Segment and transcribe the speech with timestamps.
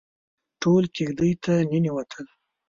[0.61, 2.25] ټول کېږدۍ ته ننوتل.